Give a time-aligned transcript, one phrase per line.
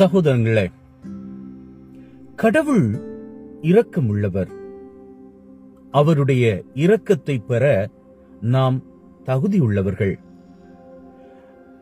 [0.00, 0.70] சகோதரங்களே
[2.36, 3.00] கடவுள்
[3.62, 4.48] இரக்கமுள்ளவர்.
[5.90, 7.88] அவருடைய இரக்கத்தை பெற
[8.40, 8.82] நாம்
[9.26, 10.18] தகுதியுள்ளவர்கள்.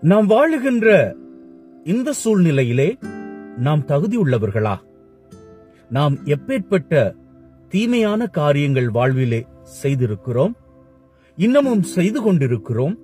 [0.01, 1.15] நாம் வாழுகின்ற
[1.85, 3.03] இந்த சூழ்நிலையிலே
[3.57, 4.77] நாம் தகுதியுள்ளவர்களா?
[5.89, 7.15] நாம் எப்பேற்பட்ட
[7.69, 9.47] தீமையான காரியங்கள் வாழ்விலே
[9.83, 10.53] செய்திருக்கிறோம்?
[11.37, 12.99] இன்னமும் செய்து கொண்டிருக்கிறோம்?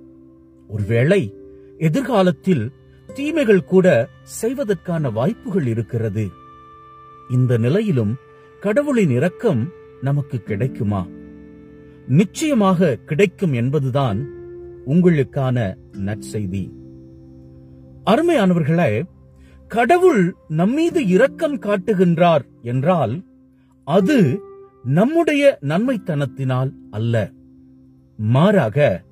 [0.68, 1.34] ஒருவேளை
[1.78, 2.72] எதிர்காலத்தில்
[3.14, 6.24] தீமைகள் கூட செய்வதற்கான வாய்ப்புகள் இருக்கிறது.
[7.30, 8.14] இந்த நிலையிலும்
[8.60, 9.68] கடவுளின் இரக்கம்
[10.00, 11.06] நமக்கு கிடைக்குமா?
[12.08, 14.18] நிச்சயமாக கிடைக்கும் என்பதுதான்
[14.86, 16.64] உங்களுக்கான நற்செய்தி.
[18.06, 19.02] அருமையானவர்களே
[19.68, 23.14] கடவுள் நம்மீது இரக்கம் காட்டுகின்றார் என்றால்
[23.84, 24.40] அது
[24.82, 27.30] நம்முடைய நன்மைத்தனத்தினால் அல்ல.
[28.16, 29.02] மாறாக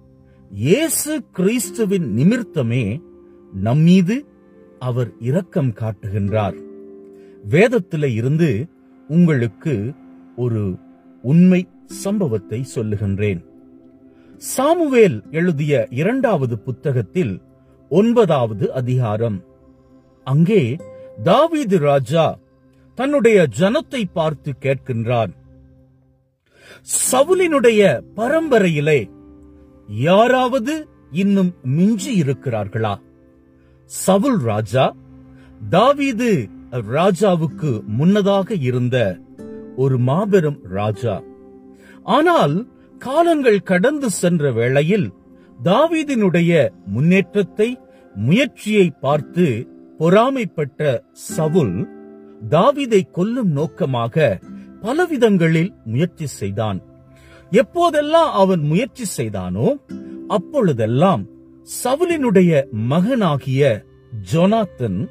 [0.51, 2.85] இயேசு கிறிஸ்துவின் நிமித்தமே
[3.53, 4.27] நம்மீது
[4.79, 6.57] அவர் இரக்கம் காட்டுகின்றார்.
[7.51, 8.67] வேதத்தில இருந்து
[9.09, 9.93] உங்களுக்கு
[10.37, 10.77] ஒரு
[11.23, 13.45] உண்மை சம்பவத்தை சொல்லுகின்றேன்.
[14.37, 17.43] சாமுவேல் எழுதிய இரண்டாவது புத்தகத்தில்
[17.89, 19.45] ஒன்பதாவது அதிகாரம்.
[20.25, 20.77] அங்கே
[21.23, 22.39] தாவீது ராஜா
[22.95, 25.31] தன்னுடைய ஜனத்தை பார்த்து கேட்கின்றான்.
[27.13, 29.11] சவுலினுடைய பரம்பரையிலே
[29.89, 33.01] யாராவது இன்னும் மிஞ்சி இருக்கிறார்களா?
[33.93, 34.85] சவுல் ராஜா
[35.75, 36.31] தாவீது
[36.97, 38.97] ராஜாவுக்கு முன்னதாக இருந்த
[39.77, 41.15] ஒரு மாபெரும் ராஜா.
[42.17, 42.55] ஆனால்
[43.01, 45.09] காலங்கள் கடந்து சென்ற வேளையில்
[45.59, 46.53] தாவீதினுடைய
[46.87, 47.69] முன்னேற்றத்தை
[48.17, 49.47] முயற்சியை பார்த்து
[49.99, 50.81] பொறாமைப்பட்ட
[51.37, 51.77] சவுல்
[52.51, 54.39] தாவீதை கொல்லும் நோக்கமாக
[54.83, 56.81] பலவிதங்களில் முயற்சி செய்தான்.
[57.53, 59.69] எப்போதெல்லாம் அவன் முயற்சி செய்தானோ
[60.29, 61.23] அப்பொழுதெல்லாம்
[61.63, 63.85] சவுலினுடைய மகனாகிய
[64.33, 65.09] ஜொனாத்தன்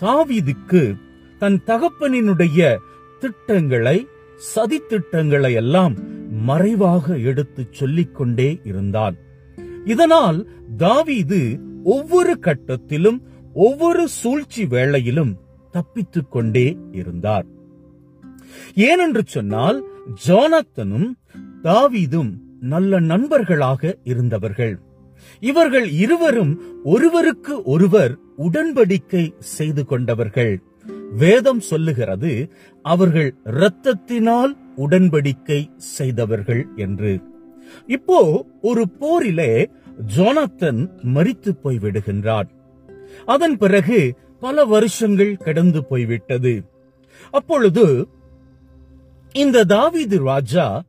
[0.00, 0.96] தாவீதுக்கு
[1.38, 2.76] தன் தகப்பனினுடைய
[3.20, 4.08] திட்டங்களை
[4.54, 5.94] சதித்திட்டங்களை எல்லாம்
[6.30, 9.16] மறைவாக எடுத்துச் சொல்லிக் கொண்டே இருந்தான்.
[9.84, 13.20] இதனால் தாவீது ஒவ்வொரு கட்டத்திலும்
[13.54, 15.36] ஒவ்வொரு சூழ்ச்சி வேளையிலும்
[15.70, 17.46] தப்பித்துக் கொண்டே இருந்தார்.
[18.74, 19.84] ஏனென்று சொன்னால்
[20.26, 21.10] ஜோனத்தனும்
[21.62, 24.78] தாவீதும் நல்ல நண்பர்களாக இருந்தவர்கள்.
[25.40, 30.62] இவர்கள் இருவரும் ஒருவருக்கு ஒருவர் உடன்படிக்கை செய்து கொண்டவர்கள்.
[31.16, 37.20] வேதம் சொல்லுகிறது அவர்கள் இரத்தத்தினால் உடன்படிக்கை செய்தவர்கள் என்று.
[37.86, 39.70] இப்போ ஒரு போரிலே
[40.16, 42.48] ஜோனத்தன் மரித்து போய்விடுகின்றான்.
[43.26, 46.62] அதன் பிறகு பல வருஷங்கள் கடந்து போய்விட்டது.
[47.30, 48.08] அப்பொழுது
[49.32, 50.82] இந்த தாவீது ராஜா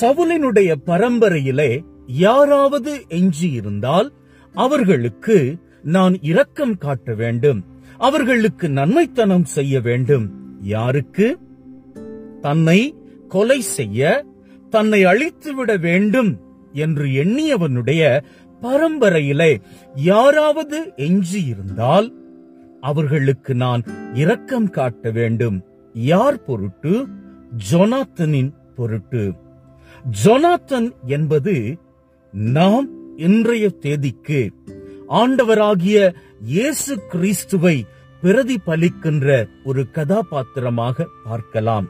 [0.00, 4.12] சவுலினுடைய பரம்பரையிலே யாராவது எஞ்சியிருந்தால்
[4.54, 7.64] அவர்களுக்கு நான் இரக்கம் காட்ட வேண்டும்.
[7.98, 10.30] அவர்களுக்கு நன்மைத்தனம் செய்ய வேண்டும்.
[10.60, 11.38] யாருக்கு?
[12.40, 12.94] தன்னை
[13.28, 14.24] கொலை செய்ய
[14.70, 16.40] தன்னை அழித்துவிட வேண்டும்
[16.72, 18.22] என்று எண்ணியவனுடைய
[18.62, 19.60] பரம்பரையிலே
[19.94, 22.12] யாராவது எஞ்சியிருந்தால்
[22.80, 23.82] அவர்களுக்கு நான்
[24.14, 25.64] இரக்கம் காட்ட வேண்டும்.
[25.92, 27.06] யார் பொருட்டு?
[27.70, 29.32] ஜொனாத்தனின் பொருட்டு.
[30.24, 31.78] ஜொனாத்தன் என்பது
[32.32, 34.50] நாம் இன்றைய தேதிக்கு
[35.08, 36.14] ஆண்டவராகிய
[36.44, 37.84] இயேசு கிறிஸ்துவை
[38.22, 41.86] பிரதிபலிக்கின்ற ஒரு கதாபாத்திரமாக பார்க்கலாம்.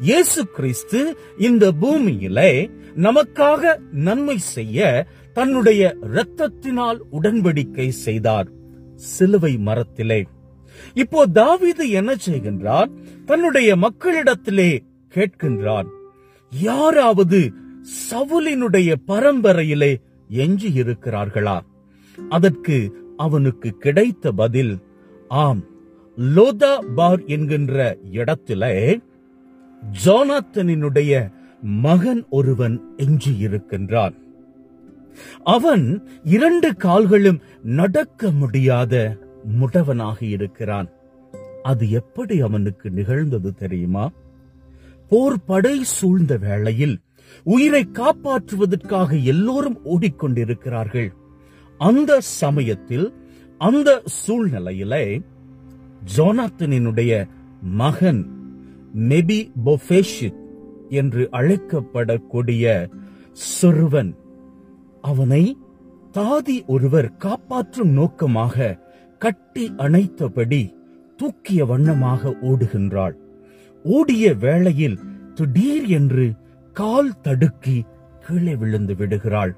[0.00, 8.48] இயேசு கிறிஸ்து இந்த பூமியிலே நமக்காக நன்மை செய்ய தன்னுடைய இரத்தத்தினால் உடன்படிக்கை செய்தார்.
[8.94, 10.26] சிலுவை மரத்திலே.
[10.94, 12.90] இப்போ தாவீது என்ன செய்கின்றார்?
[13.26, 14.78] தன்னுடைய மக்களிடத்திலே
[15.14, 15.86] கேட்கின்றான்
[16.52, 17.50] யாராவது
[17.88, 21.60] சவுலினுடைய பரம்பரையிலே எஞ்சி இருக்கிறார்களா
[22.30, 24.78] அதற்கு அவனுக்கு கிடைத்த பதில்
[25.28, 25.64] ஆம்
[26.16, 29.00] லோதா பார் என்கின்ற இடத்திலே
[30.04, 31.32] ஜோனாத்தனினுடைய
[31.62, 34.14] மகன் ஒருவன் எஞ்சி இருக்கின்றான்
[35.42, 39.16] அவன் இரண்டு கால்களும் நடக்க முடியாத
[39.60, 40.88] முடவனாக இருக்கிறான்.
[41.62, 44.10] அது எப்படி அவனுக்கு நிகழ்ந்தது தெரியுமா?
[45.08, 47.00] போர் படை சூழ்ந்த வேளையில்
[47.44, 51.10] உயிரை காப்பாற்றுவதற்காக எல்லோரும் ஓடிக்கொண்டிருக்கிறார்கள்.
[51.78, 53.14] அந்த சமயத்தில்
[53.58, 55.22] அந்த சூழ்நிலையிலே
[56.16, 57.28] ஜோனாத்தனினுடைய
[57.62, 58.22] மகன்
[58.94, 60.40] மெபி பொஃபேஷித்
[60.88, 62.90] என்று அழைக்கப்படக்கூடிய
[63.32, 64.16] சிறுவன்
[65.00, 65.58] அவனை
[66.12, 68.78] தாதி ஒருவர் காப்பாற்றும் நோக்கமாக
[69.18, 70.74] கட்டி அணைத்தபடி
[71.16, 73.14] தூக்கிய வண்ணமாக ஓடுகின்றாள்.
[73.82, 74.98] ஓடிய வேளையில்
[75.34, 76.32] திடீர் என்று
[76.80, 77.84] கால் தடுக்கி
[78.26, 79.56] கீழே விழுந்து விடுகிறாள்.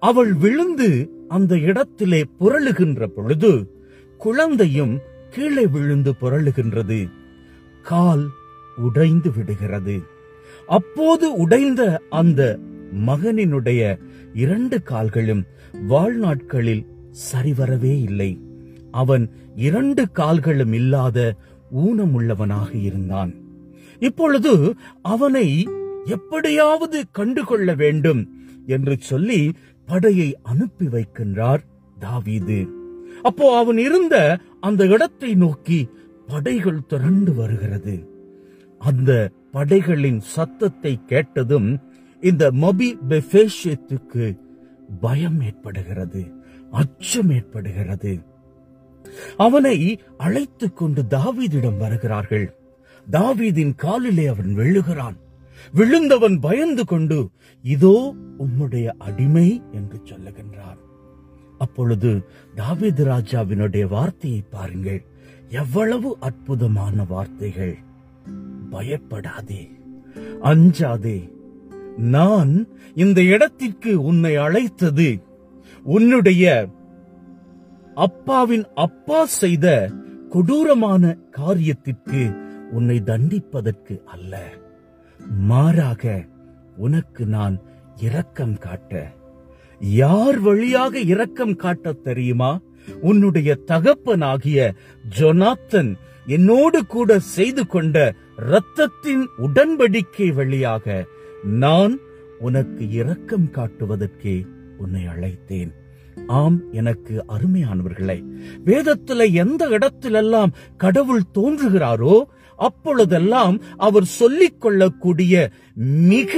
[0.00, 3.80] அவள் விழுந்து அந்த இடத்திலே புரளுகின்ற பொழுது
[4.18, 4.98] குழந்தையும்
[5.30, 7.10] கீழே விழுந்து புரளுகின்றது.
[7.82, 8.28] கால்
[8.76, 10.00] உடைந்து விடுகிறது.
[10.66, 12.58] அப்போது உடைந்த அந்த
[13.06, 13.98] மகனினுடைய
[14.34, 15.44] இரண்டு கால்களும்
[15.88, 16.86] வாழ்நாட்களில்
[17.32, 18.40] சரிவரவே இல்லை.
[18.90, 21.34] அவன் இரண்டு கால்களும் இல்லாத
[21.76, 23.34] ஊனமுள்ளவனாக இருந்தான்.
[23.98, 25.68] இப்பொழுது அவனை
[26.04, 28.28] எப்படியாவது கண்டுகொள்ள வேண்டும்
[28.66, 29.52] என்று சொல்லி
[29.86, 31.58] படையை அனுப்பி வைக்கின்றார்
[31.98, 32.66] தாவீது.
[33.22, 35.88] அப்போ அவன் இருந்த அந்த இடத்தை நோக்கி
[36.26, 38.08] படைகள் திரண்டு வருகிறது.
[38.78, 41.80] அந்த படைகளின் சத்தத்தை கேட்டதும்
[42.20, 44.38] இந்த மபி பெஃபேஷியத்துக்கு
[45.00, 46.32] பயம் ஏற்படுகிறது
[46.70, 48.20] அச்சம் ஏற்படுகிறது.
[49.36, 52.56] அவனை அழைத்துக் கொண்டு தாவீதிடம் வருகிறார்கள்.
[53.10, 55.16] தாவீதின் காலிலே அவன் விழுகிறான்
[55.72, 57.28] விழுந்தவன் பயந்து கொண்டு
[57.62, 60.78] இதோ உம்முடைய அடிமை என்று சொல்லுகின்றார்.
[61.58, 62.22] அப்பொழுது
[62.54, 65.04] தாவீது ராஜாவினுடைய வார்த்தையை பாருங்கள்.
[65.48, 67.78] எவ்வளவு அற்புதமான வார்த்தைகள்.
[68.70, 69.70] பயப்படாதே.
[70.42, 71.30] அஞ்சாதே.
[71.96, 75.22] நான் இந்த இடத்திற்கு உன்னை அழைத்தது.
[75.84, 76.68] உன்னுடைய
[77.94, 79.90] அப்பாவின் அப்பா செய்த
[80.28, 82.36] கொடூரமான காரியத்திற்கு
[82.70, 84.58] உன்னை தண்டிப்பதற்கு அல்ல.
[85.28, 86.26] மாறாக
[86.76, 87.60] உனக்கு நான்
[87.96, 89.12] இரக்கம் காட்ட
[89.80, 92.60] யார் வழியாக இரக்கம் காட்ட தெரியுமா?
[93.00, 94.74] உன்னுடைய தகப்பனாகிய
[95.18, 95.96] ஜொனாத்தன்
[96.26, 101.06] என்னோடு கூட செய்து கொண்ட இரத்தத்தின் உடன்படிக்கை வழியாக
[101.42, 101.98] நான்
[102.38, 104.46] உனக்கு இரக்கம் காட்டுவதற்கே
[104.78, 105.68] உன்னை அழைத்தேன்.
[106.26, 108.24] ஆம் எனக்கு அருமையானவர்களே
[108.64, 112.22] வேதத்துல எந்த இடத்திலெல்லாம் கடவுள் தோன்றுகிறாரோ
[112.66, 115.34] அப்பொழுதெல்லாம் அவர் சொல்லிக் கொள்ளக்கூடிய
[116.12, 116.34] மிக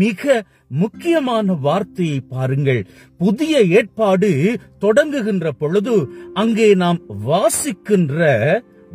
[0.00, 0.42] மிக
[0.82, 2.82] முக்கியமான வார்த்தையை பாருங்கள்.
[3.18, 4.30] புதிய ஏற்பாடு
[4.80, 5.94] தொடங்குகின்ற பொழுது
[6.34, 8.28] அங்கே நாம் வாசிக்கின்ற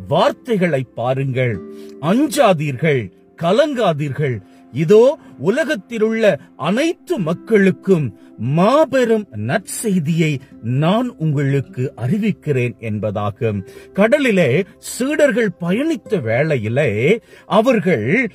[0.08, 1.54] வார்த்தைகளை பாருங்கள்.
[2.00, 3.02] அஞ்சாதீர்கள்
[3.42, 4.36] கலங்காதீர்கள்.
[4.72, 8.06] இதோ உலகத்திலுள்ள அனைத்து மக்களுக்கும்
[8.38, 13.52] மாபெரும் நற்செய்தியை நான் உங்களுக்கு அறிவிக்கிறேன் என்பதாக
[13.92, 18.28] கடலிலே சீடர்கள் பயணித்த வேளையிலே அவர்கள்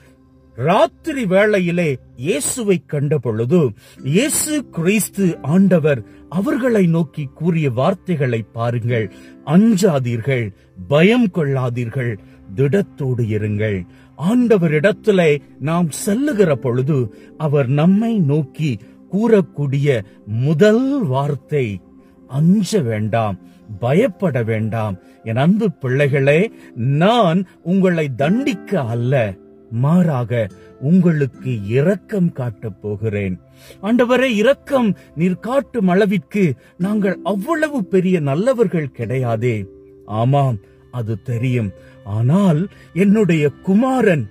[0.58, 3.72] ராத்திரி வேளையிலே இயேசுவை கண்ட பொழுது
[4.04, 9.12] இயேசு கிறிஸ்து ஆண்டவர் அவர்களை நோக்கி கூறிய வார்த்தைகளை பாருங்கள்.
[9.46, 10.54] அஞ்சாதீர்கள்
[10.88, 12.18] பயம் கொள்ளாதீர்கள்
[12.56, 13.86] திடத்தோடு இருங்கள்.
[14.30, 18.78] ஆண்டவரிடத்திலே நாம் செல்லுகிற பொழுது அவர் நம்மை நோக்கி
[19.12, 21.82] கூறக்கூடிய முதல் வார்த்தை
[22.28, 23.38] அஞ்ச வேண்டாம்
[23.80, 24.96] பயப்பட வேண்டாம்.
[25.24, 29.34] என் அன்பு பிள்ளைகளே நான் உங்களை தண்டிக்க அல்ல.
[29.72, 30.48] மாறாக
[30.80, 33.40] உங்களுக்கு இரக்கம் காட்டப் போகிறேன்.
[33.82, 39.66] ஆண்டவரே இரக்கம் நீர் காட்டும் அளவிற்கு நாங்கள் அவ்வளவு பெரிய நல்லவர்கள் கிடையாதே.
[40.06, 40.58] ஆமாம்
[40.92, 41.72] அது தெரியும்.
[42.04, 44.30] ஆனால் என்னுடைய குமாரன்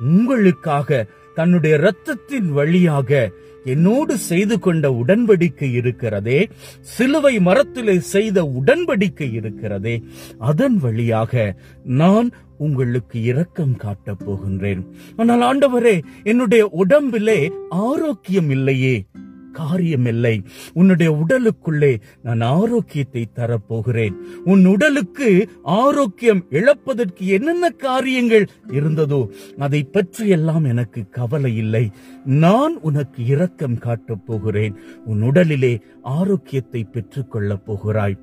[0.00, 3.30] உங்களுக்காக தன்னுடைய இரத்தத்தின் வழியாக
[3.64, 6.48] என்னோடு செய்து கொண்ட உடன்படிக்கை இருக்கிறதே.
[6.80, 10.02] சிலுவை மரத்திலே செய்த உடன்படிக்கை இருக்கிறதே.
[10.38, 14.86] அதன் வழியாக நான் உங்களுக்கு இரக்கம் காட்டப் போகின்றேன்.
[15.16, 19.04] ஆனால் ஆண்டவரே என்னுடைய உடம்பிலே ஆரோக்கியம் இல்லையே.
[19.52, 20.44] காரியமில்லை.
[20.72, 24.14] உன்னுடைய உடலுக்குள்ளே நான் ஆரோக்கியத்தை தரப்போகிறேன்.
[24.44, 29.28] உன் உடலுக்கு ஆரோக்கியம் இழப்பதற்கு என்னென்ன காரியங்கள் இருந்ததோ
[29.58, 31.90] அதை பற்றி எல்லாம் எனக்கு கவலை இல்லை.
[32.24, 34.76] நான் உனக்கு இரக்கம் காட்டப் போகிறேன்.
[35.04, 38.16] உன் உடலிலே ஆரோக்கியத்தை பெற்றுக்கொள்ளப் போகிறாய்.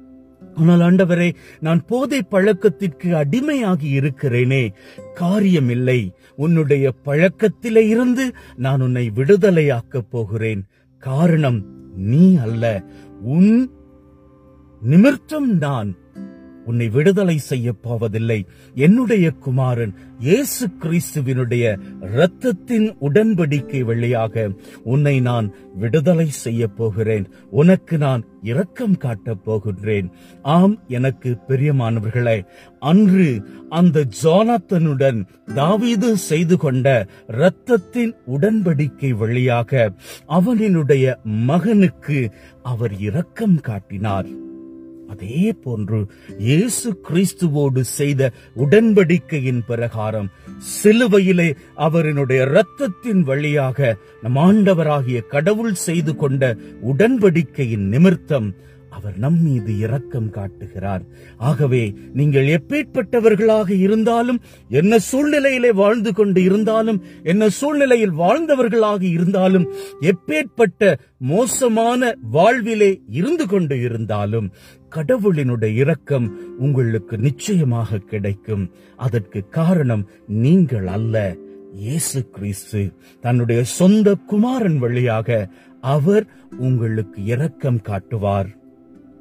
[0.56, 4.74] ஆனால் ஆண்டவரே நான் போதை பழக்கத்திற்கு அடிமையாகி இருக்கிறேனே.
[5.16, 6.12] காரியமில்லை.
[6.36, 10.64] உன்னுடைய பழக்கத்திலே இருந்து நான் உன்னை விடுதலையாக்கப் போகிறேன்.
[10.98, 12.84] காரணம் நீ அல்ல.
[13.22, 13.72] உன்
[14.82, 15.96] நிமித்தம் நான்.
[16.66, 18.46] உன்னை விடுதலை செய்ய போவதில்லை.
[18.76, 21.66] என்னுடைய குமாரன் இயேசு கிறிஸ்துவினுடைய
[22.02, 24.52] இரத்தத்தின் உடன்படிக்கை வழியாக
[24.84, 27.26] உன்னை நான் விடுதலை செய்ய போகிறேன்.
[27.52, 30.08] உனக்கு நான் இரக்கம் காட்டப் போகின்றேன்.
[30.42, 32.46] ஆம் எனக்கு பிரியமானவர்களே
[32.80, 33.30] அன்று
[33.70, 35.20] அந்த ஜோனாத்தனுடன்
[35.56, 39.92] தாவீது செய்து கொண்ட இரத்தத்தின் உடன்படிக்கை வழியாக
[40.26, 42.32] அவனினுடைய மகனுக்கு
[42.64, 44.44] அவர் இரக்கம் காட்டினார்.
[45.10, 46.00] அதே போன்று
[46.40, 48.22] இயேசு கிறிஸ்துவோடு செய்த
[48.66, 50.30] உடன்படிக்கையின் பிரகாரம்
[50.74, 53.80] சிலுவையிலே அவரினுடைய இரத்தத்தின் வழியாக
[54.22, 56.44] நம் ஆண்டவராகிய கடவுள் செய்து கொண்ட
[56.92, 58.50] உடன்படிக்கையின் நிமித்தம்
[58.96, 61.04] அவர் நம் மீது இரக்கம் காட்டுகிறார்.
[61.50, 61.82] ஆகவே
[62.20, 64.40] நீங்கள் எப்பேற்பட்டவர்களாக இருந்தாலும்
[64.80, 69.68] என்ன சூழ்நிலையிலே வாழ்ந்து கொண்டு இருந்தாலும் என்ன சூழ்நிலையில் வாழ்ந்தவர்களாக இருந்தாலும்
[70.12, 70.94] எப்பேற்பட்ட
[71.34, 74.50] மோசமான வாழ்விலே இருந்து கொண்டு இருந்தாலும்
[74.96, 78.66] கடவுளினுடைய இரக்கம் உங்களுக்கு நிச்சயமாக கிடைக்கும்.
[78.96, 80.06] அதற்கு காரணம்
[80.44, 81.16] நீங்கள் அல்ல
[81.86, 82.82] இயேசு கிறிஸ்து.
[83.24, 85.30] தன்னுடைய சொந்த குமாரன் வழியாக
[85.96, 86.26] அவர்
[86.68, 88.52] உங்களுக்கு இரக்கம் காட்டுவார்.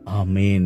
[0.06, 0.64] ആമേൻ